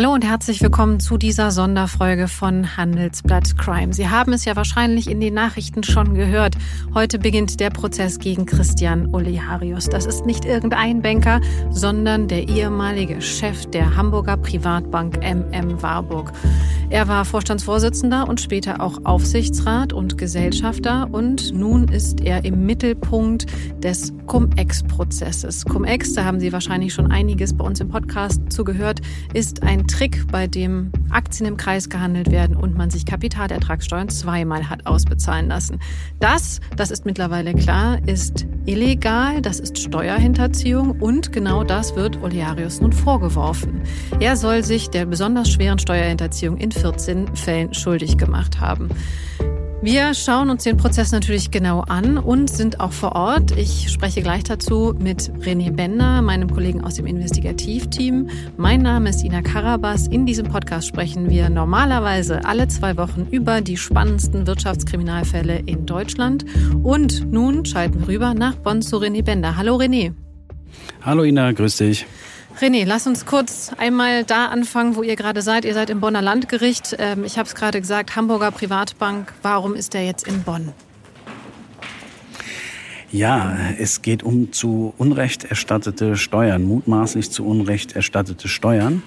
[0.00, 3.92] Hallo und herzlich willkommen zu dieser Sonderfolge von Handelsblatt Crime.
[3.92, 6.56] Sie haben es ja wahrscheinlich in den Nachrichten schon gehört.
[6.94, 9.90] Heute beginnt der Prozess gegen Christian Oliharius.
[9.90, 16.32] Das ist nicht irgendein Banker, sondern der ehemalige Chef der Hamburger Privatbank MM Warburg.
[16.88, 23.46] Er war Vorstandsvorsitzender und später auch Aufsichtsrat und Gesellschafter und nun ist er im Mittelpunkt
[23.80, 25.66] des Cum-Ex-Prozesses.
[25.66, 29.00] Cum-Ex, da haben Sie wahrscheinlich schon einiges bei uns im Podcast zugehört,
[29.34, 34.70] ist ein Trick, bei dem Aktien im Kreis gehandelt werden und man sich Kapitalertragssteuern zweimal
[34.70, 35.80] hat ausbezahlen lassen.
[36.20, 42.80] Das, das ist mittlerweile klar, ist illegal, das ist Steuerhinterziehung und genau das wird Olearius
[42.80, 43.82] nun vorgeworfen.
[44.20, 48.88] Er soll sich der besonders schweren Steuerhinterziehung in 14 Fällen schuldig gemacht haben.
[49.82, 53.56] Wir schauen uns den Prozess natürlich genau an und sind auch vor Ort.
[53.56, 58.28] Ich spreche gleich dazu mit René Bender, meinem Kollegen aus dem Investigativteam.
[58.58, 60.06] Mein Name ist Ina Karabas.
[60.06, 66.44] In diesem Podcast sprechen wir normalerweise alle zwei Wochen über die spannendsten Wirtschaftskriminalfälle in Deutschland.
[66.82, 69.56] Und nun schalten wir rüber nach Bonn zu René Bender.
[69.56, 70.12] Hallo René.
[71.00, 72.04] Hallo Ina, grüß dich.
[72.60, 75.64] René, lass uns kurz einmal da anfangen, wo ihr gerade seid.
[75.64, 76.94] Ihr seid im Bonner Landgericht.
[76.98, 79.32] Ähm, ich habe es gerade gesagt, Hamburger Privatbank.
[79.40, 80.74] Warum ist der jetzt in Bonn?
[83.10, 89.02] Ja, es geht um zu Unrecht erstattete Steuern, mutmaßlich zu Unrecht erstattete Steuern.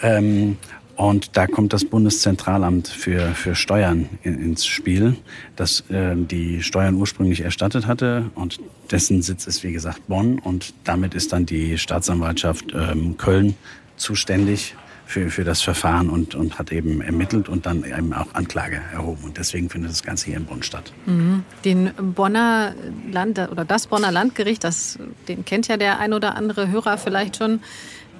[0.00, 0.56] Ähm,
[1.00, 5.16] und da kommt das Bundeszentralamt für, für Steuern in, ins Spiel,
[5.56, 8.30] das äh, die Steuern ursprünglich erstattet hatte.
[8.34, 10.38] Und dessen Sitz ist, wie gesagt, Bonn.
[10.38, 13.54] Und damit ist dann die Staatsanwaltschaft ähm, Köln
[13.96, 14.74] zuständig
[15.06, 19.24] für, für das Verfahren und, und hat eben ermittelt und dann eben auch Anklage erhoben.
[19.24, 20.92] Und deswegen findet das Ganze hier in Bonn statt.
[21.06, 21.44] Mhm.
[21.64, 22.74] Den Bonner
[23.10, 27.38] Land oder das Bonner Landgericht, das, den kennt ja der ein oder andere Hörer vielleicht
[27.38, 27.60] schon.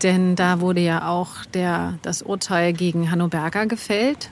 [0.02, 4.30] Denn da wurde ja auch der, das Urteil gegen Hanno Berger gefällt.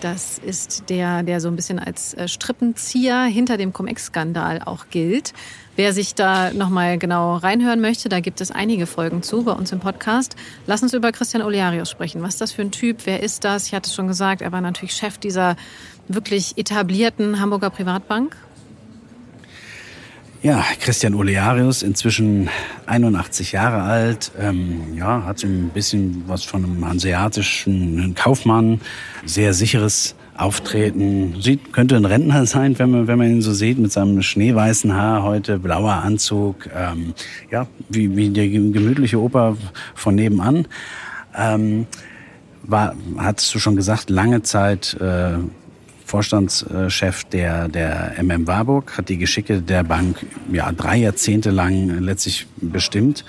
[0.00, 5.34] Das ist der, der so ein bisschen als äh, Strippenzieher hinter dem Cum-Ex-Skandal auch gilt.
[5.76, 9.72] Wer sich da nochmal genau reinhören möchte, da gibt es einige Folgen zu bei uns
[9.72, 10.36] im Podcast.
[10.66, 12.22] Lass uns über Christian Olearius sprechen.
[12.22, 13.04] Was ist das für ein Typ?
[13.04, 13.66] Wer ist das?
[13.66, 15.56] Ich hatte es schon gesagt, er war natürlich Chef dieser
[16.08, 18.36] wirklich etablierten Hamburger Privatbank
[20.42, 22.48] ja, Christian Olearius, inzwischen
[22.86, 28.80] 81 Jahre alt, ähm, ja, hat so ein bisschen was von einem hanseatischen Kaufmann,
[29.26, 31.36] sehr sicheres Auftreten.
[31.42, 34.94] Sieht, könnte ein Rentner sein, wenn man, wenn man ihn so sieht, mit seinem schneeweißen
[34.94, 37.12] Haar heute, blauer Anzug, ähm,
[37.50, 39.56] ja, wie, wie der gemütliche Opa
[39.94, 40.66] von nebenan.
[41.36, 41.86] Ähm,
[42.62, 45.38] war, hattest du schon gesagt, lange Zeit äh,
[46.10, 52.48] Vorstandschef der, der MM Warburg, hat die Geschicke der Bank ja, drei Jahrzehnte lang letztlich
[52.56, 53.24] bestimmt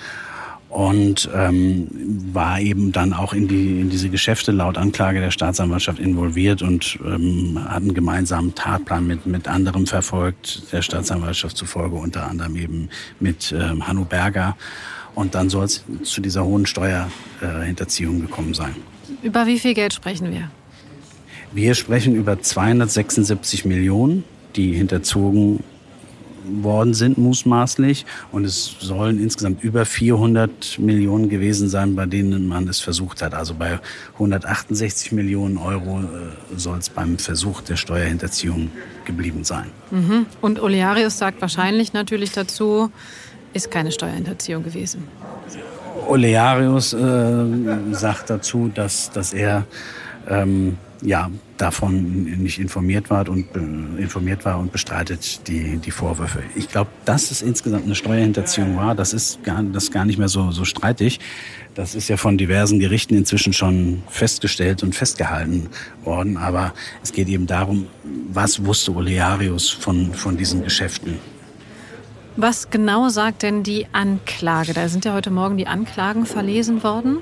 [0.68, 1.86] und ähm,
[2.32, 6.98] war eben dann auch in, die, in diese Geschäfte laut Anklage der Staatsanwaltschaft involviert und
[7.04, 12.88] ähm, hat einen gemeinsamen Tatplan mit, mit anderem verfolgt, der Staatsanwaltschaft zufolge unter anderem eben
[13.20, 14.56] mit ähm, Hanno Berger.
[15.14, 18.74] Und dann soll es zu dieser hohen Steuerhinterziehung äh, gekommen sein.
[19.22, 20.50] Über wie viel Geld sprechen wir?
[21.54, 24.24] Wir sprechen über 276 Millionen,
[24.56, 25.62] die hinterzogen
[26.44, 28.06] worden sind, mutmaßlich.
[28.32, 33.34] Und es sollen insgesamt über 400 Millionen gewesen sein, bei denen man es versucht hat.
[33.34, 33.78] Also bei
[34.14, 38.70] 168 Millionen Euro äh, soll es beim Versuch der Steuerhinterziehung
[39.04, 39.66] geblieben sein.
[39.90, 40.26] Mhm.
[40.40, 42.90] Und Olearius sagt wahrscheinlich natürlich dazu,
[43.52, 45.06] ist keine Steuerhinterziehung gewesen.
[46.08, 47.44] Olearius äh,
[47.92, 49.66] sagt dazu, dass, dass er
[50.28, 53.46] ähm, ja, davon nicht informiert war und
[53.98, 56.42] informiert war und bestreitet die, die Vorwürfe.
[56.54, 60.18] Ich glaube, dass es insgesamt eine Steuerhinterziehung war, das ist gar, das ist gar nicht
[60.18, 61.20] mehr so, so streitig.
[61.74, 65.68] Das ist ja von diversen Gerichten inzwischen schon festgestellt und festgehalten
[66.04, 66.36] worden.
[66.36, 67.86] Aber es geht eben darum,
[68.30, 71.18] was wusste Olearius von, von diesen Geschäften?
[72.36, 74.72] Was genau sagt denn die Anklage?
[74.72, 77.18] Da sind ja heute Morgen die Anklagen verlesen worden.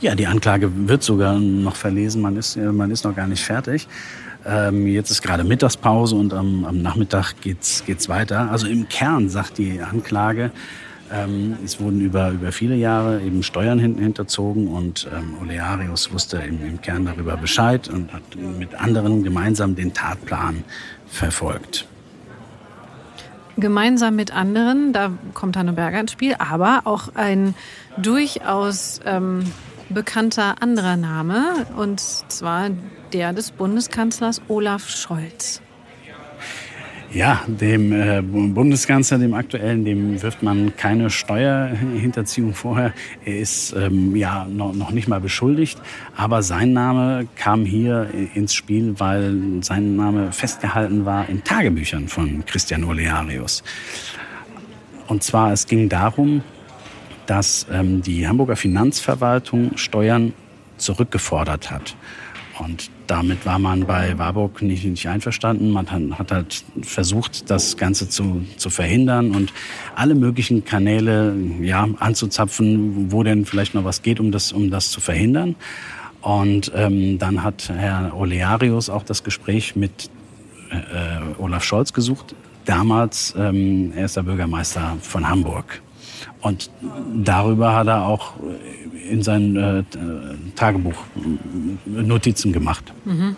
[0.00, 2.22] Ja, die Anklage wird sogar noch verlesen.
[2.22, 3.88] Man ist, man ist noch gar nicht fertig.
[4.46, 8.50] Ähm, jetzt ist gerade Mittagspause und am, am Nachmittag geht's, geht's weiter.
[8.50, 10.50] Also im Kern sagt die Anklage,
[11.12, 16.38] ähm, es wurden über, über viele Jahre eben Steuern hin, hinterzogen und ähm, Olearius wusste
[16.38, 20.64] im, im Kern darüber Bescheid und hat mit anderen gemeinsam den Tatplan
[21.06, 21.86] verfolgt.
[23.56, 27.54] Gemeinsam mit anderen, da kommt Hanno Berger ins Spiel, aber auch ein
[27.96, 29.44] durchaus ähm,
[29.94, 32.70] bekannter anderer Name, und zwar
[33.12, 35.62] der des Bundeskanzlers Olaf Scholz.
[37.12, 42.92] Ja, dem äh, Bundeskanzler, dem aktuellen, dem wirft man keine Steuerhinterziehung vorher.
[43.24, 45.80] Er ist ähm, ja noch, noch nicht mal beschuldigt,
[46.16, 52.44] aber sein Name kam hier ins Spiel, weil sein Name festgehalten war in Tagebüchern von
[52.46, 53.62] Christian Olearius.
[55.06, 56.42] Und zwar, es ging darum,
[57.26, 60.32] dass ähm, die Hamburger Finanzverwaltung Steuern
[60.76, 61.96] zurückgefordert hat.
[62.58, 65.70] Und damit war man bei Warburg nicht, nicht einverstanden.
[65.70, 69.52] Man hat, halt versucht, das Ganze zu, zu verhindern und
[69.96, 74.90] alle möglichen Kanäle ja, anzuzapfen, wo denn vielleicht noch was geht, um das, um das
[74.90, 75.56] zu verhindern.
[76.20, 80.08] Und ähm, dann hat Herr Olearius auch das Gespräch mit
[80.70, 82.34] äh, Olaf Scholz gesucht,
[82.64, 85.82] damals ähm, erster Bürgermeister von Hamburg.
[86.40, 86.70] Und
[87.14, 88.34] darüber hat er auch
[89.08, 89.82] in sein äh,
[90.54, 90.96] Tagebuch
[91.84, 92.92] Notizen gemacht.
[93.04, 93.36] Mhm.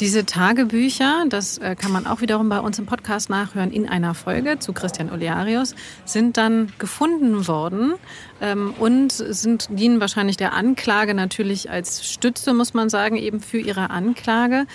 [0.00, 4.12] Diese Tagebücher, das äh, kann man auch wiederum bei uns im Podcast nachhören in einer
[4.12, 5.74] Folge zu Christian Olearius,
[6.04, 7.94] sind dann gefunden worden
[8.42, 13.58] ähm, und sind, dienen wahrscheinlich der Anklage natürlich als Stütze, muss man sagen, eben für
[13.58, 14.66] ihre Anklage.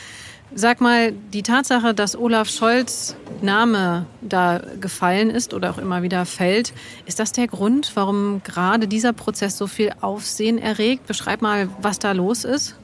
[0.54, 6.26] Sag mal, die Tatsache, dass Olaf Scholz Name da gefallen ist oder auch immer wieder
[6.26, 6.74] fällt,
[7.06, 11.08] ist das der Grund, warum gerade dieser Prozess so viel Aufsehen erregt?
[11.08, 12.76] Beschreib mal, was da los ist.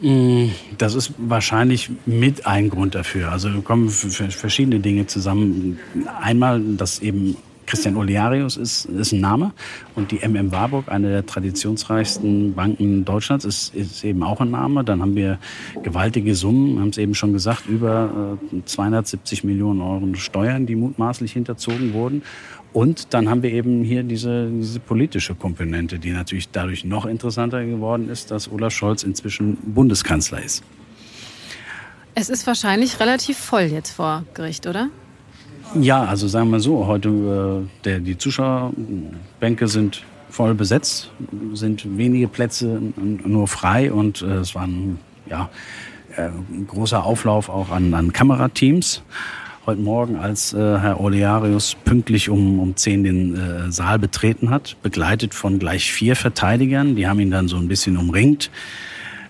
[0.00, 0.48] Mm,
[0.78, 3.30] das ist wahrscheinlich mit ein Grund dafür.
[3.30, 5.78] Also kommen verschiedene Dinge zusammen.
[6.20, 7.36] Einmal, dass eben
[7.70, 9.52] Christian Olearius ist, ist ein Name
[9.94, 14.82] und die MM Warburg, eine der traditionsreichsten Banken Deutschlands, ist, ist eben auch ein Name.
[14.82, 15.38] Dann haben wir
[15.84, 21.32] gewaltige Summen, haben es eben schon gesagt, über äh, 270 Millionen Euro Steuern, die mutmaßlich
[21.32, 22.22] hinterzogen wurden.
[22.72, 27.64] Und dann haben wir eben hier diese, diese politische Komponente, die natürlich dadurch noch interessanter
[27.64, 30.64] geworden ist, dass Olaf Scholz inzwischen Bundeskanzler ist.
[32.16, 34.88] Es ist wahrscheinlich relativ voll jetzt vor Gericht, oder?
[35.78, 41.12] Ja, also sagen wir so, heute äh, der, die Zuschauerbänke sind voll besetzt,
[41.54, 45.48] sind wenige Plätze nur frei und äh, es war ein ja,
[46.16, 46.30] äh,
[46.66, 49.02] großer Auflauf auch an, an Kamerateams.
[49.64, 54.76] Heute Morgen, als äh, Herr Olearius pünktlich um, um 10 den äh, Saal betreten hat,
[54.82, 58.50] begleitet von gleich vier Verteidigern, die haben ihn dann so ein bisschen umringt.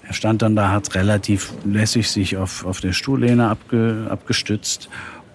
[0.06, 4.88] Er stand dann da, hat relativ lässig sich auf, auf der Stuhllehne abge, abgestützt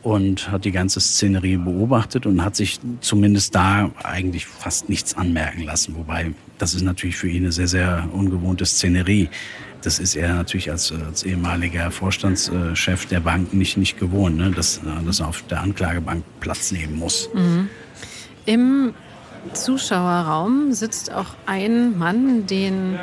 [0.05, 5.63] und hat die ganze Szenerie beobachtet und hat sich zumindest da eigentlich fast nichts anmerken
[5.63, 5.95] lassen.
[5.95, 9.29] Wobei, das ist natürlich für ihn eine sehr, sehr ungewohnte Szenerie.
[9.81, 14.51] Das ist er natürlich als, als ehemaliger Vorstandschef der Bank nicht, nicht gewohnt, ne?
[14.51, 17.27] dass, dass er auf der Anklagebank Platz nehmen muss.
[17.33, 17.69] Mhm.
[18.45, 18.93] Im
[19.53, 22.99] Zuschauerraum sitzt auch ein Mann, den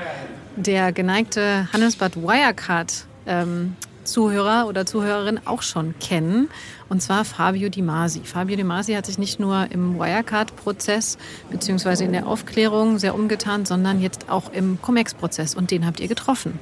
[0.55, 6.49] der geneigte Handelsblatt Wirecard ähm, Zuhörer oder Zuhörerin auch schon kennen,
[6.89, 8.21] und zwar Fabio Di Masi.
[8.25, 11.19] Fabio Di Masi hat sich nicht nur im Wirecard-Prozess
[11.51, 12.05] bzw.
[12.05, 16.59] in der Aufklärung sehr umgetan, sondern jetzt auch im Comex-Prozess und den habt ihr getroffen.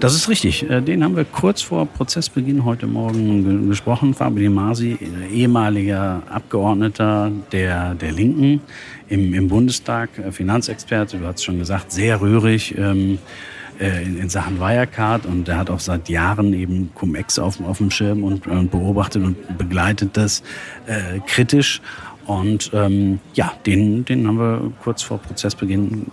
[0.00, 0.68] Das ist richtig.
[0.68, 4.14] Äh, den haben wir kurz vor Prozessbeginn heute Morgen gesprochen.
[4.14, 4.98] Fabio Di Masi,
[5.32, 8.60] ehemaliger Abgeordneter der, der Linken
[9.08, 12.76] im, im Bundestag, äh, Finanzexperte, du hast es schon gesagt, sehr rührig.
[12.76, 17.60] Ähm, äh, in, in, Sachen Wirecard und er hat auch seit Jahren eben Cum-Ex auf,
[17.60, 20.42] auf dem Schirm und, und, beobachtet und begleitet das
[20.86, 21.80] äh, kritisch.
[22.26, 26.06] Und ähm, ja, den, den haben wir kurz vor Prozessbeginn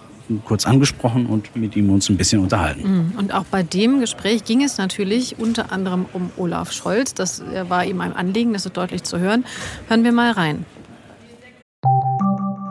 [0.43, 3.11] kurz angesprochen und mit ihm uns ein bisschen unterhalten.
[3.11, 3.19] Mhm.
[3.19, 7.13] Und auch bei dem Gespräch ging es natürlich unter anderem um Olaf Scholz.
[7.13, 9.45] Das äh, war ihm ein Anliegen, das ist deutlich zu hören.
[9.87, 10.65] Hören wir mal rein.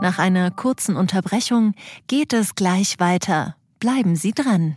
[0.00, 1.74] Nach einer kurzen Unterbrechung
[2.08, 3.56] geht es gleich weiter.
[3.80, 4.76] Bleiben Sie dran.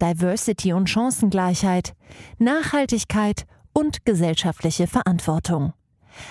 [0.00, 1.94] Diversity und Chancengleichheit,
[2.38, 5.72] Nachhaltigkeit und gesellschaftliche Verantwortung.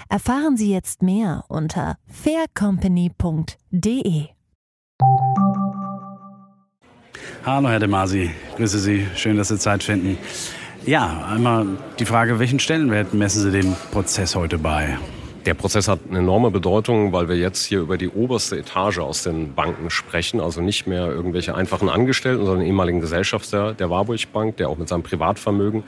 [0.10, 4.27] Erfahren Sie jetzt mehr unter faircompany.de.
[7.46, 10.18] Hallo Herr De Masi, grüße Sie, schön, dass Sie Zeit finden.
[10.86, 11.66] Ja, einmal
[12.00, 14.98] die Frage, welchen Stellenwert messen Sie dem Prozess heute bei?
[15.48, 19.24] Der Prozess hat eine enorme Bedeutung, weil wir jetzt hier über die oberste Etage aus
[19.24, 20.42] den Banken sprechen.
[20.42, 24.89] Also nicht mehr irgendwelche einfachen Angestellten, sondern ehemaligen Gesellschafter der Warburg Bank, der auch mit
[24.89, 25.86] seinem Privatvermögen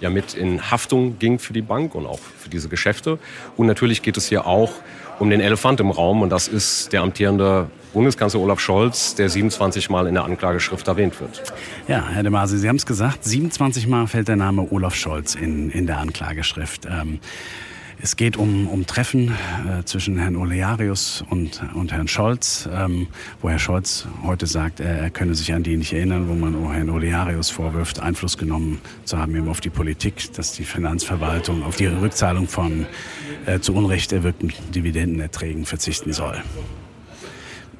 [0.00, 3.20] ja mit in Haftung ging für die Bank und auch für diese Geschäfte.
[3.56, 4.72] Und natürlich geht es hier auch
[5.20, 9.88] um den Elefant im Raum und das ist der amtierende Bundeskanzler Olaf Scholz, der 27
[9.88, 11.44] Mal in der Anklageschrift erwähnt wird.
[11.86, 15.36] Ja, Herr de Masi, Sie haben es gesagt, 27 Mal fällt der Name Olaf Scholz
[15.36, 16.86] in, in der Anklageschrift.
[16.86, 17.20] Ähm,
[18.00, 23.06] es geht um, um Treffen äh, zwischen Herrn Olearius und, und Herrn Scholz, ähm,
[23.40, 26.72] wo Herr Scholz heute sagt, er, er könne sich an die nicht erinnern, wo man
[26.72, 31.76] Herrn Olearius vorwirft, Einfluss genommen zu haben eben auf die Politik, dass die Finanzverwaltung auf
[31.76, 32.86] die Rückzahlung von
[33.46, 36.42] äh, zu Unrecht erwirkten Dividendenerträgen verzichten soll.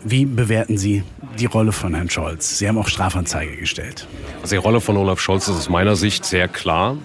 [0.05, 1.03] Wie bewerten Sie
[1.39, 2.59] die Rolle von Herrn Scholz?
[2.59, 4.07] Sie haben auch Strafanzeige gestellt.
[4.41, 6.97] Also die Rolle von Olaf Scholz ist aus meiner Sicht sehr klar.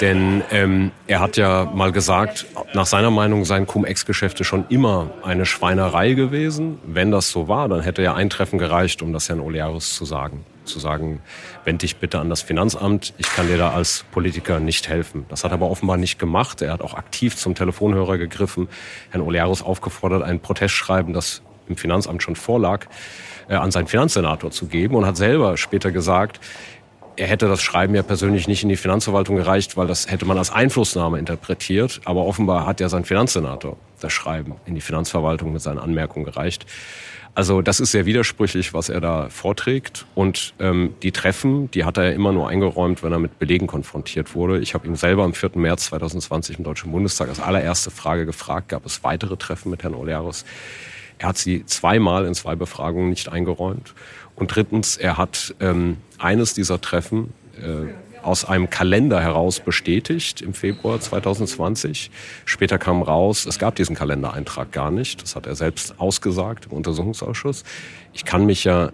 [0.00, 5.46] Denn ähm, er hat ja mal gesagt, nach seiner Meinung seien Cum-Ex-Geschäfte schon immer eine
[5.46, 6.78] Schweinerei gewesen.
[6.84, 10.04] Wenn das so war, dann hätte ja ein Treffen gereicht, um das Herrn Olearus zu
[10.04, 10.44] sagen.
[10.64, 11.20] Zu sagen,
[11.64, 15.26] wend dich bitte an das Finanzamt, ich kann dir da als Politiker nicht helfen.
[15.28, 16.62] Das hat er aber offenbar nicht gemacht.
[16.62, 18.68] Er hat auch aktiv zum Telefonhörer gegriffen,
[19.10, 22.86] Herrn Olearus aufgefordert, ein Protestschreiben, das im Finanzamt schon vorlag,
[23.48, 26.40] äh, an seinen Finanzsenator zu geben und hat selber später gesagt,
[27.16, 30.38] er hätte das Schreiben ja persönlich nicht in die Finanzverwaltung gereicht, weil das hätte man
[30.38, 32.00] als Einflussnahme interpretiert.
[32.04, 36.66] Aber offenbar hat ja sein Finanzsenator das Schreiben in die Finanzverwaltung mit seinen Anmerkungen gereicht.
[37.36, 40.06] Also das ist sehr widersprüchlich, was er da vorträgt.
[40.14, 43.66] Und ähm, die Treffen, die hat er ja immer nur eingeräumt, wenn er mit Belegen
[43.66, 44.60] konfrontiert wurde.
[44.60, 45.50] Ich habe ihm selber am 4.
[45.54, 49.94] März 2020 im Deutschen Bundestag als allererste Frage gefragt, gab es weitere Treffen mit Herrn
[49.94, 50.44] Olearos?
[51.18, 53.94] Er hat sie zweimal in zwei Befragungen nicht eingeräumt.
[54.36, 57.92] Und drittens, er hat ähm, eines dieser Treffen äh,
[58.24, 62.10] aus einem Kalender heraus bestätigt im Februar 2020.
[62.44, 65.22] Später kam raus, es gab diesen Kalendereintrag gar nicht.
[65.22, 67.64] Das hat er selbst ausgesagt im Untersuchungsausschuss.
[68.12, 68.92] Ich kann mich ja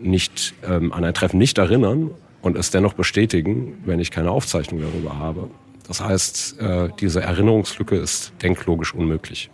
[0.00, 4.80] nicht ähm, an ein Treffen nicht erinnern und es dennoch bestätigen, wenn ich keine Aufzeichnung
[4.80, 5.50] darüber habe.
[5.88, 9.50] Das heißt, äh, diese Erinnerungslücke ist denklogisch unmöglich.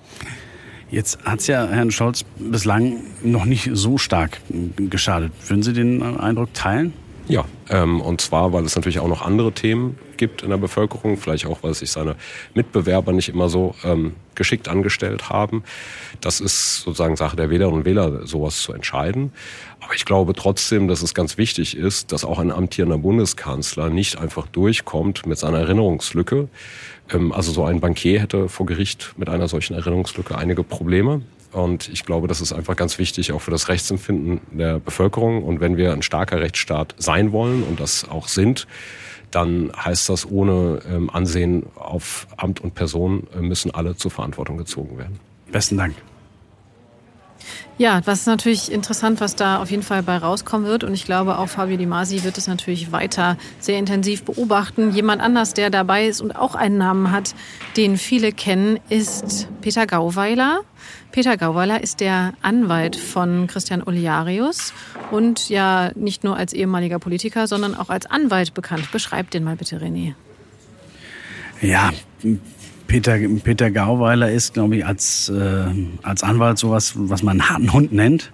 [0.94, 4.40] Jetzt hat es ja Herrn Scholz bislang noch nicht so stark
[4.76, 5.32] geschadet.
[5.48, 6.92] Würden Sie den Eindruck teilen?
[7.26, 11.16] Ja, ähm, und zwar, weil es natürlich auch noch andere Themen gibt in der Bevölkerung,
[11.16, 12.16] vielleicht auch, weil sich seine
[12.52, 15.64] Mitbewerber nicht immer so ähm, geschickt angestellt haben.
[16.20, 19.32] Das ist sozusagen Sache der Wählerinnen und Wähler, sowas zu entscheiden.
[19.80, 24.18] Aber ich glaube trotzdem, dass es ganz wichtig ist, dass auch ein amtierender Bundeskanzler nicht
[24.18, 26.48] einfach durchkommt mit seiner Erinnerungslücke.
[27.10, 31.22] Ähm, also so ein Bankier hätte vor Gericht mit einer solchen Erinnerungslücke einige Probleme.
[31.54, 35.44] Und ich glaube, das ist einfach ganz wichtig auch für das Rechtsempfinden der Bevölkerung.
[35.44, 38.66] Und wenn wir ein starker Rechtsstaat sein wollen und das auch sind,
[39.30, 44.58] dann heißt das, ohne ähm, Ansehen auf Amt und Person äh, müssen alle zur Verantwortung
[44.58, 45.18] gezogen werden.
[45.50, 45.94] Besten Dank.
[47.76, 50.84] Ja, was ist natürlich interessant, was da auf jeden Fall bei rauskommen wird.
[50.84, 54.92] Und ich glaube, auch Fabio Di Masi wird es natürlich weiter sehr intensiv beobachten.
[54.92, 57.34] Jemand anders, der dabei ist und auch einen Namen hat,
[57.76, 60.60] den viele kennen, ist Peter Gauweiler.
[61.10, 64.72] Peter Gauweiler ist der Anwalt von Christian Oliarius
[65.10, 68.90] und ja nicht nur als ehemaliger Politiker, sondern auch als Anwalt bekannt.
[68.92, 70.14] Beschreib den mal bitte, René.
[71.60, 71.92] Ja,
[72.86, 75.64] Peter, Peter Gauweiler ist, glaube ich, als, äh,
[76.02, 78.30] als Anwalt sowas, was man einen harten Hund nennt.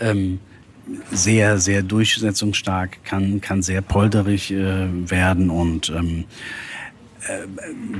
[0.00, 0.40] Ähm,
[1.12, 6.24] sehr, sehr durchsetzungsstark, kann, kann sehr polterig äh, werden und ähm,
[7.28, 7.46] äh,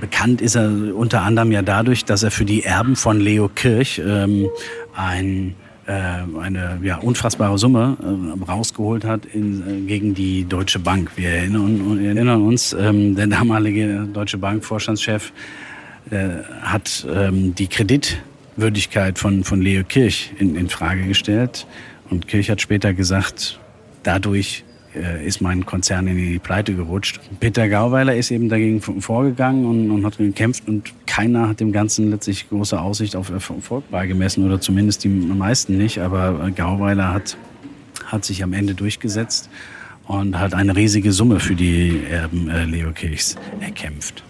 [0.00, 4.00] bekannt ist er unter anderem ja dadurch, dass er für die Erben von Leo Kirch
[4.04, 4.48] ähm,
[4.94, 5.54] ein
[5.86, 5.92] äh,
[6.40, 11.12] eine ja, unfassbare Summe äh, rausgeholt hat in, äh, gegen die Deutsche Bank.
[11.16, 15.69] Wir erinnern, erinnern uns, ähm, der damalige Deutsche Bank Vorstandschef äh,
[16.62, 21.66] hat ähm, die Kreditwürdigkeit von, von Leo Kirch in, in Frage gestellt.
[22.10, 23.60] Und Kirch hat später gesagt,
[24.02, 24.64] dadurch
[24.94, 27.20] äh, ist mein Konzern in die Pleite gerutscht.
[27.38, 32.10] Peter Gauweiler ist eben dagegen vorgegangen und, und, hat gekämpft und keiner hat dem Ganzen
[32.10, 35.98] letztlich große Aussicht auf Erfolg beigemessen oder zumindest die meisten nicht.
[35.98, 37.36] Aber Gauweiler hat,
[38.06, 39.48] hat sich am Ende durchgesetzt
[40.06, 44.24] und hat eine riesige Summe für die Erben äh, Leo Kirchs erkämpft.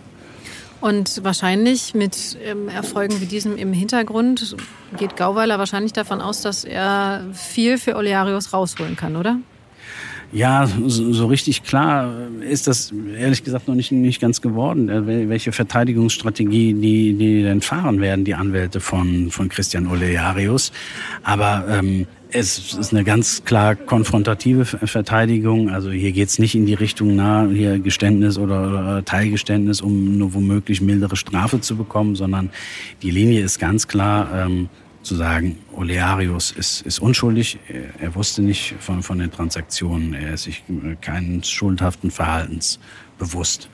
[0.80, 4.56] Und wahrscheinlich mit ähm, Erfolgen wie diesem im Hintergrund
[4.96, 9.38] geht Gauweiler wahrscheinlich davon aus, dass er viel für Olearius rausholen kann, oder?
[10.32, 15.28] Ja, so, so richtig klar ist das ehrlich gesagt noch nicht, nicht ganz geworden, äh,
[15.28, 20.70] welche Verteidigungsstrategie die, die denn fahren werden, die Anwälte von, von Christian Olearius.
[21.24, 25.68] Aber ähm, Es ist eine ganz klar konfrontative Verteidigung.
[25.70, 30.32] Also hier geht es nicht in die Richtung nah, hier Geständnis oder Teilgeständnis, um nur
[30.34, 32.50] womöglich mildere Strafe zu bekommen, sondern
[33.02, 34.68] die Linie ist ganz klar ähm,
[35.02, 37.58] zu sagen, Olearius ist, ist unschuldig,
[37.98, 40.62] er wusste nicht von, von den Transaktionen, er ist sich
[41.00, 42.78] keines schuldhaften Verhaltens
[43.18, 43.70] bewusst.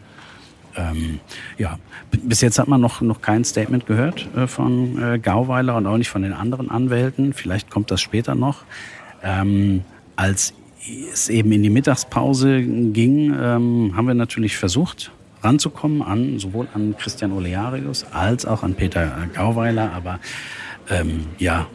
[0.76, 1.20] Ähm,
[1.58, 1.78] ja,
[2.10, 5.96] bis jetzt hat man noch, noch kein Statement gehört äh, von äh, Gauweiler und auch
[5.96, 7.32] nicht von den anderen Anwälten.
[7.32, 8.64] Vielleicht kommt das später noch.
[9.22, 9.82] Ähm,
[10.16, 10.54] als
[11.12, 15.10] es eben in die Mittagspause ging, ähm, haben wir natürlich versucht,
[15.42, 20.20] ranzukommen an sowohl an Christian Olearius als auch an Peter Gauweiler, aber
[20.88, 21.66] ähm, ja,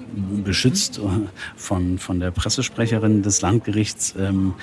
[0.44, 1.02] beschützt äh,
[1.56, 4.54] von, von der Pressesprecherin des Landgerichts ähm,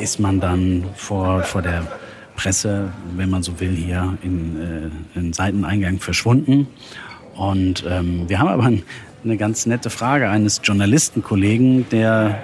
[0.00, 1.86] ist man dann vor, vor der
[2.38, 6.68] Presse, wenn man so will, hier in, äh, in Seiteneingang verschwunden.
[7.34, 8.70] Und ähm, wir haben aber
[9.24, 12.40] eine ganz nette Frage eines Journalistenkollegen, der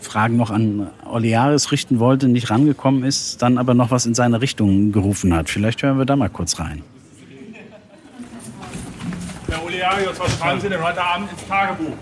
[0.00, 4.40] Fragen noch an Oliaris richten wollte, nicht rangekommen ist, dann aber noch was in seine
[4.40, 5.48] Richtung gerufen hat.
[5.48, 6.82] Vielleicht hören wir da mal kurz rein.
[9.48, 11.96] Herr Oliarius, was schreiben Sie denn heute Abend ins Tagebuch?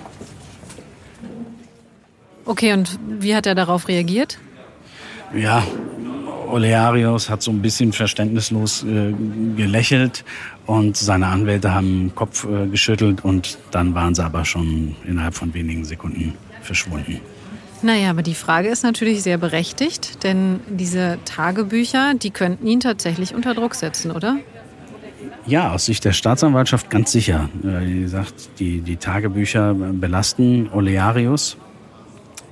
[2.47, 4.39] Okay, und wie hat er darauf reagiert?
[5.35, 5.63] Ja,
[6.49, 9.13] Olearius hat so ein bisschen verständnislos äh,
[9.57, 10.25] gelächelt
[10.67, 15.35] und seine Anwälte haben den Kopf äh, geschüttelt und dann waren sie aber schon innerhalb
[15.35, 17.21] von wenigen Sekunden verschwunden.
[17.83, 23.35] Naja, aber die Frage ist natürlich sehr berechtigt, denn diese Tagebücher, die könnten ihn tatsächlich
[23.35, 24.39] unter Druck setzen, oder?
[25.47, 27.49] Ja, aus Sicht der Staatsanwaltschaft ganz sicher.
[27.63, 31.57] Äh, wie gesagt, die, die Tagebücher belasten Olearius.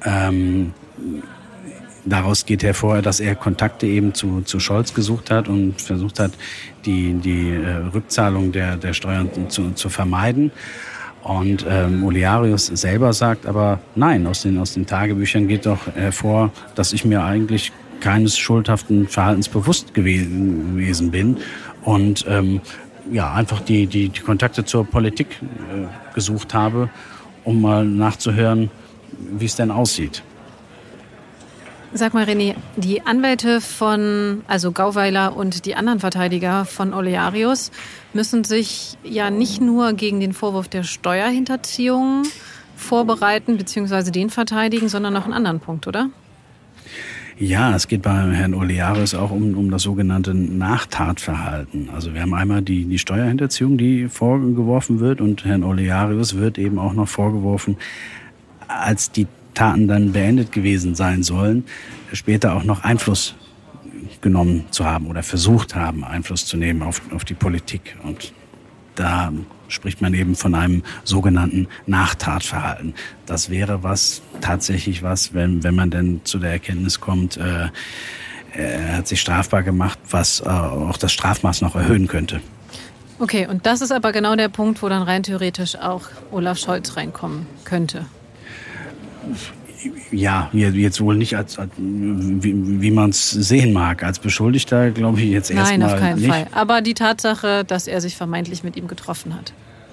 [0.05, 0.73] Ähm,
[2.07, 6.31] Daraus geht hervor, dass er Kontakte eben zu, zu Scholz gesucht hat und versucht hat,
[6.85, 10.53] die, die äh, Rückzahlung der, der Steuern zu, zu vermeiden.
[11.25, 16.53] Und ähm, Olearius selber sagt aber, nein, aus den, aus den Tagebüchern geht doch hervor,
[16.77, 21.39] dass ich mir eigentlich keines schuldhaften Verhaltens bewusst gewesen, gewesen bin
[21.83, 22.61] und ähm,
[23.11, 26.91] ja, einfach die, die, die Kontakte zur Politik äh, gesucht habe,
[27.43, 28.71] um mal nachzuhören,
[29.37, 30.23] wie es denn aussieht.
[31.97, 37.71] Sag mal, René, die Anwälte von, also Gauweiler und die anderen Verteidiger von Olearius
[38.13, 42.25] müssen sich ja nicht nur gegen den Vorwurf der Steuerhinterziehung
[42.77, 44.11] vorbereiten bzw.
[44.11, 46.11] den verteidigen, sondern noch einen anderen Punkt, oder?
[47.39, 51.89] Ja, es geht bei Herrn Olearius auch um, um das sogenannte Nachtatverhalten.
[51.95, 56.79] Also wir haben einmal die, die Steuerhinterziehung, die vorgeworfen wird und Herrn Olearius wird eben
[56.79, 57.79] auch noch vorgeworfen,
[58.69, 59.27] als die
[59.57, 61.65] Taten dann beendet gewesen sein sollen,
[62.13, 63.35] später auch noch Einfluss
[64.21, 67.97] genommen zu haben oder versucht haben, Einfluss zu nehmen auf, auf die Politik.
[68.03, 68.33] Und
[68.95, 69.33] da
[69.69, 72.95] spricht man eben von einem sogenannten Nachtatverhalten.
[73.25, 77.69] Das wäre was, tatsächlich was, wenn, wenn man denn zu der Erkenntnis kommt, äh,
[78.53, 82.41] er hat sich strafbar gemacht, was äh, auch das Strafmaß noch erhöhen könnte.
[83.19, 86.97] Okay, und das ist aber genau der Punkt, wo dann rein theoretisch auch Olaf Scholz
[86.97, 88.07] reinkommen könnte
[90.11, 94.03] ja, jetzt wohl nicht als, als wie, wie man es sehen mag.
[94.03, 96.31] Als Beschuldigter glaube ich jetzt erstmal Nein, auf keinen nicht.
[96.31, 96.47] Fall.
[96.53, 99.53] Aber die Tatsache, dass er sich vermeintlich mit ihm getroffen hat.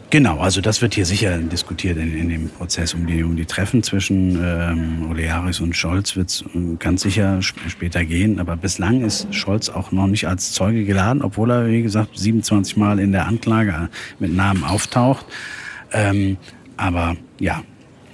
[0.10, 3.46] Genau, also das wird hier sicher diskutiert in, in dem Prozess um die, um die
[3.46, 8.40] Treffen zwischen ähm, Olearis und Scholz wird es äh, ganz sicher sp später gehen.
[8.40, 12.78] Aber bislang ist Scholz auch noch nicht als Zeuge geladen, obwohl er, wie gesagt, 27
[12.78, 15.26] Mal in der Anklage mit Namen auftaucht.
[15.92, 16.38] Ähm,
[16.78, 17.64] aber ja,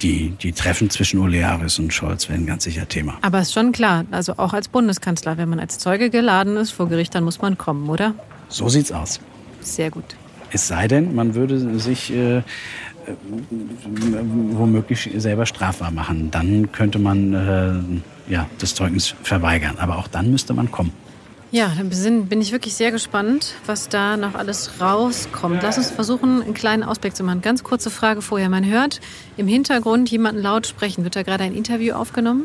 [0.02, 3.18] die, die Treffen zwischen Olearis und Scholz werden ganz sicher Thema.
[3.22, 6.88] Aber ist schon klar, also auch als Bundeskanzler, wenn man als Zeuge geladen ist vor
[6.88, 8.14] Gericht, dann muss man kommen, oder?
[8.48, 9.20] So sieht's aus.
[9.60, 10.04] Sehr gut.
[10.52, 12.42] Es sei denn, man würde sich äh, äh
[14.52, 16.30] womöglich selber strafbar machen.
[16.30, 17.34] Dann könnte man
[18.28, 19.76] äh, ja, das Zeugnis verweigern.
[19.78, 20.92] Aber auch dann müsste man kommen.
[21.52, 25.60] Ja, dann bin ich wirklich sehr gespannt, was da noch alles rauskommt.
[25.62, 27.40] Lass uns versuchen, einen kleinen Ausblick zu machen.
[27.42, 28.48] Ganz kurze Frage vorher.
[28.48, 29.00] Man hört
[29.36, 31.02] im Hintergrund jemanden laut sprechen.
[31.02, 32.44] Wird da gerade ein Interview aufgenommen?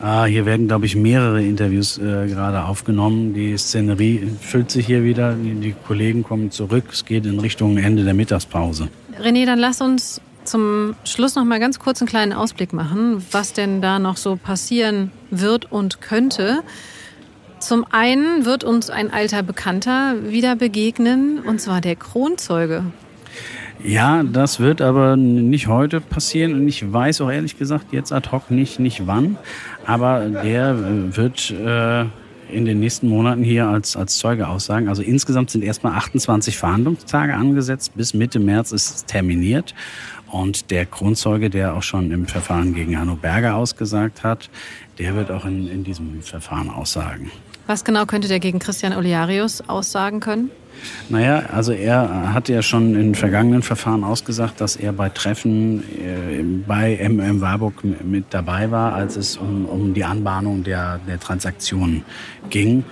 [0.00, 3.34] Ah, hier werden, glaube ich, mehrere Interviews äh, gerade aufgenommen.
[3.34, 5.34] Die Szenerie füllt sich hier wieder.
[5.34, 6.84] Die, die Kollegen kommen zurück.
[6.92, 8.88] Es geht in Richtung Ende der Mittagspause.
[9.22, 13.52] René, dann lass uns zum Schluss noch mal ganz kurz einen kleinen Ausblick machen, was
[13.52, 16.62] denn da noch so passieren wird und könnte.
[17.66, 22.84] Zum einen wird uns ein alter Bekannter wieder begegnen, und zwar der Kronzeuge.
[23.82, 28.30] Ja, das wird aber nicht heute passieren und ich weiß auch ehrlich gesagt jetzt ad
[28.30, 29.36] hoc nicht, nicht wann.
[29.84, 32.04] Aber der wird äh,
[32.52, 34.88] in den nächsten Monaten hier als, als Zeuge aussagen.
[34.88, 37.96] Also insgesamt sind erstmal 28 Verhandlungstage angesetzt.
[37.96, 39.74] Bis Mitte März ist es terminiert.
[40.28, 44.50] Und der Kronzeuge, der auch schon im Verfahren gegen Hanno Berger ausgesagt hat,
[44.98, 47.30] der wird auch in, in diesem Verfahren aussagen.
[47.66, 50.50] Was genau könnte der gegen Christian Oliarius aussagen können?
[51.08, 56.42] Naja, also er hat ja schon in vergangenen Verfahren ausgesagt, dass er bei Treffen äh,
[56.66, 62.04] bei MM Warburg mit dabei war, als es um, um die Anbahnung der, der Transaktionen
[62.50, 62.84] ging.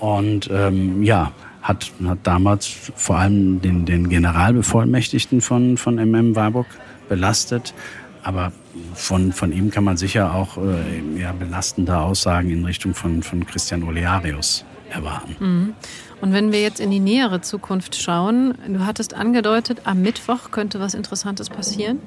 [0.00, 6.66] Und ähm, ja, hat, hat damals vor allem den, den Generalbevollmächtigten von, von MM Warburg
[7.08, 7.74] belastet.
[8.22, 8.52] Aber
[8.94, 13.46] von, von ihm kann man sicher auch äh, ja, belastende Aussagen in Richtung von, von
[13.46, 15.36] Christian Olearius erwarten.
[15.38, 15.74] Mhm.
[16.20, 20.80] Und wenn wir jetzt in die nähere Zukunft schauen, du hattest angedeutet, am Mittwoch könnte
[20.80, 21.98] was Interessantes passieren?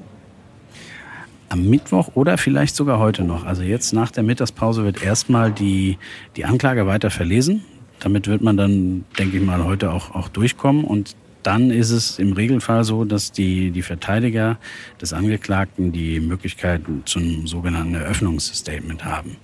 [1.48, 3.44] Am Mittwoch oder vielleicht sogar heute noch.
[3.44, 5.98] Also jetzt nach der Mittagspause wird erstmal die,
[6.36, 7.64] die Anklage weiter verlesen.
[8.00, 10.84] Damit wird man dann, denke ich mal, heute auch, auch durchkommen.
[10.84, 14.58] Und dann ist es im Regelfall so, dass die, die Verteidiger
[15.00, 19.36] des Angeklagten die Möglichkeit zum sogenannten Eröffnungsstatement haben.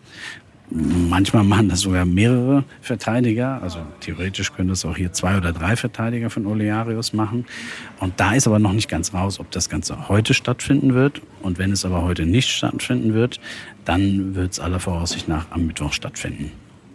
[0.70, 3.62] Manchmal machen das sogar mehrere Verteidiger.
[3.62, 7.46] Also theoretisch können das auch hier zwei oder drei Verteidiger von Olearius machen.
[8.00, 11.22] Und da ist aber noch nicht ganz raus, ob das Ganze heute stattfinden wird.
[11.40, 13.40] Und wenn es aber heute nicht stattfinden wird,
[13.86, 16.52] dann wird es aller Voraussicht nach am Mittwoch stattfinden.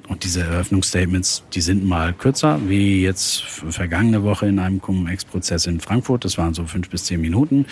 [0.08, 5.80] Und diese Eröffnungsstatements, die sind mal kürzer, wie jetzt vergangene Woche in einem Cum-Ex-Prozess in
[5.80, 6.26] Frankfurt.
[6.26, 7.66] Das waren so fünf bis zehn Minuten.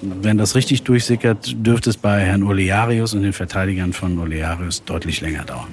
[0.00, 5.20] Wenn das richtig durchsickert, dürfte es bei Herrn Olearius und den Verteidigern von Olearius deutlich
[5.20, 5.68] länger dauern.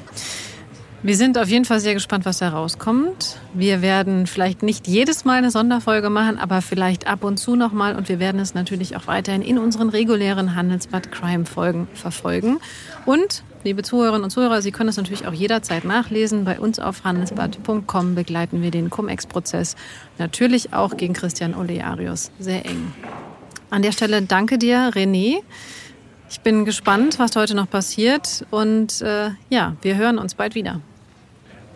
[1.04, 3.40] Wir sind auf jeden Fall sehr gespannt, was da rauskommt.
[3.54, 7.96] Wir werden vielleicht nicht jedes Mal eine Sonderfolge machen, aber vielleicht ab und zu nochmal.
[7.96, 12.58] Und wir werden es natürlich auch weiterhin in unseren regulären Handelsblatt Crime Folgen verfolgen.
[13.06, 16.46] Und Liebe Zuhörerinnen und Zuhörer, Sie können es natürlich auch jederzeit nachlesen.
[16.46, 19.76] Bei uns auf handelsblatt.com begleiten wir den Cum-Ex-Prozess
[20.18, 22.94] natürlich auch gegen Christian Olearius sehr eng.
[23.70, 25.40] An der Stelle danke dir, René.
[26.30, 28.46] Ich bin gespannt, was heute noch passiert.
[28.52, 30.80] Und äh, ja, wir hören uns bald wieder.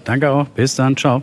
[0.05, 0.47] Danke auch.
[0.47, 0.95] Bis dann.
[0.95, 1.21] Ciao.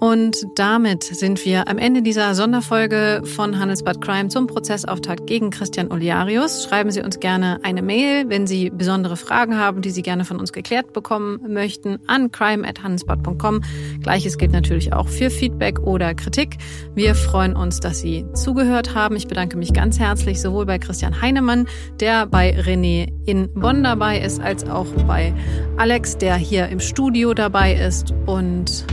[0.00, 5.90] Und damit sind wir am Ende dieser Sonderfolge von Handelsbad Crime zum Prozessauftakt gegen Christian
[5.90, 6.64] Oliarius.
[6.64, 10.38] Schreiben Sie uns gerne eine Mail, wenn Sie besondere Fragen haben, die Sie gerne von
[10.38, 13.62] uns geklärt bekommen möchten, an crime.handelsbad.com.
[14.00, 16.58] Gleiches gilt natürlich auch für Feedback oder Kritik.
[16.94, 19.16] Wir freuen uns, dass Sie zugehört haben.
[19.16, 21.66] Ich bedanke mich ganz herzlich sowohl bei Christian Heinemann,
[21.98, 25.34] der bei René in Bonn dabei ist, als auch bei
[25.76, 28.14] Alex, der hier im Studio dabei ist.
[28.26, 28.84] Und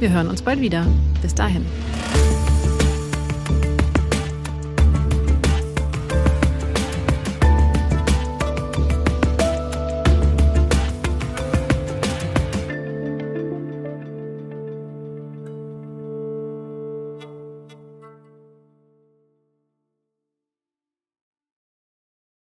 [0.00, 0.86] wir hören uns bald wieder.
[1.22, 1.64] Bis dahin.